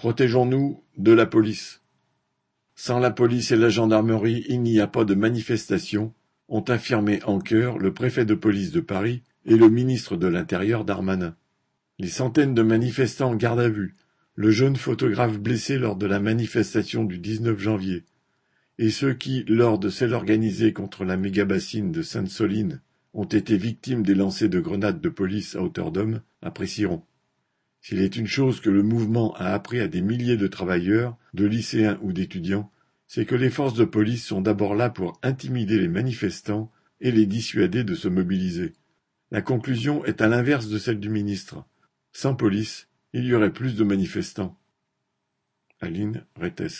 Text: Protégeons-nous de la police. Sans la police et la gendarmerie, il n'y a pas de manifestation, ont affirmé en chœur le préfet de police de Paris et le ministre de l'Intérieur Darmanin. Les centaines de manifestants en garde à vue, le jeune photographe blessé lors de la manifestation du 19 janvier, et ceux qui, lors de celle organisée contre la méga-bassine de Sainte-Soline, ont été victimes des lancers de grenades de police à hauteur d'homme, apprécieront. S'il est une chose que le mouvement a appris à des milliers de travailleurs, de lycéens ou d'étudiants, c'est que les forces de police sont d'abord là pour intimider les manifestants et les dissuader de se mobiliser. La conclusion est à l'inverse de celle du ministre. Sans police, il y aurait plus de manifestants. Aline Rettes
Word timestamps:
Protégeons-nous 0.00 0.82
de 0.96 1.12
la 1.12 1.26
police. 1.26 1.82
Sans 2.74 2.98
la 3.00 3.10
police 3.10 3.50
et 3.50 3.56
la 3.56 3.68
gendarmerie, 3.68 4.46
il 4.48 4.62
n'y 4.62 4.80
a 4.80 4.86
pas 4.86 5.04
de 5.04 5.12
manifestation, 5.14 6.14
ont 6.48 6.62
affirmé 6.62 7.22
en 7.24 7.38
chœur 7.38 7.76
le 7.76 7.92
préfet 7.92 8.24
de 8.24 8.32
police 8.32 8.70
de 8.72 8.80
Paris 8.80 9.22
et 9.44 9.56
le 9.56 9.68
ministre 9.68 10.16
de 10.16 10.26
l'Intérieur 10.26 10.86
Darmanin. 10.86 11.36
Les 11.98 12.08
centaines 12.08 12.54
de 12.54 12.62
manifestants 12.62 13.32
en 13.32 13.36
garde 13.36 13.60
à 13.60 13.68
vue, 13.68 13.94
le 14.36 14.50
jeune 14.50 14.76
photographe 14.76 15.38
blessé 15.38 15.76
lors 15.76 15.96
de 15.96 16.06
la 16.06 16.18
manifestation 16.18 17.04
du 17.04 17.18
19 17.18 17.58
janvier, 17.58 18.04
et 18.78 18.88
ceux 18.88 19.12
qui, 19.12 19.44
lors 19.48 19.78
de 19.78 19.90
celle 19.90 20.14
organisée 20.14 20.72
contre 20.72 21.04
la 21.04 21.18
méga-bassine 21.18 21.92
de 21.92 22.00
Sainte-Soline, 22.00 22.80
ont 23.12 23.24
été 23.24 23.58
victimes 23.58 24.02
des 24.02 24.14
lancers 24.14 24.48
de 24.48 24.60
grenades 24.60 25.02
de 25.02 25.10
police 25.10 25.56
à 25.56 25.62
hauteur 25.62 25.92
d'homme, 25.92 26.22
apprécieront. 26.40 27.02
S'il 27.80 28.00
est 28.00 28.16
une 28.16 28.26
chose 28.26 28.60
que 28.60 28.70
le 28.70 28.82
mouvement 28.82 29.34
a 29.36 29.46
appris 29.46 29.80
à 29.80 29.88
des 29.88 30.02
milliers 30.02 30.36
de 30.36 30.46
travailleurs, 30.46 31.16
de 31.34 31.46
lycéens 31.46 31.98
ou 32.02 32.12
d'étudiants, 32.12 32.70
c'est 33.06 33.24
que 33.24 33.34
les 33.34 33.50
forces 33.50 33.74
de 33.74 33.84
police 33.84 34.24
sont 34.24 34.40
d'abord 34.40 34.74
là 34.74 34.90
pour 34.90 35.18
intimider 35.22 35.78
les 35.78 35.88
manifestants 35.88 36.70
et 37.00 37.10
les 37.10 37.26
dissuader 37.26 37.82
de 37.82 37.94
se 37.94 38.08
mobiliser. 38.08 38.74
La 39.30 39.42
conclusion 39.42 40.04
est 40.04 40.20
à 40.20 40.28
l'inverse 40.28 40.68
de 40.68 40.78
celle 40.78 41.00
du 41.00 41.08
ministre. 41.08 41.64
Sans 42.12 42.34
police, 42.34 42.88
il 43.12 43.24
y 43.24 43.34
aurait 43.34 43.52
plus 43.52 43.74
de 43.76 43.84
manifestants. 43.84 44.58
Aline 45.80 46.24
Rettes 46.36 46.70